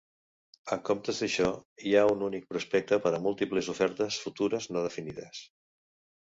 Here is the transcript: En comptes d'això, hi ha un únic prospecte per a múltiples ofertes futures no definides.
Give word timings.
En 0.75 0.79
comptes 0.87 1.19
d'això, 1.23 1.49
hi 1.89 1.93
ha 1.99 2.05
un 2.13 2.23
únic 2.29 2.47
prospecte 2.53 2.99
per 3.05 3.11
a 3.19 3.19
múltiples 3.27 3.71
ofertes 3.75 4.19
futures 4.25 4.69
no 4.75 4.85
definides. 4.89 5.45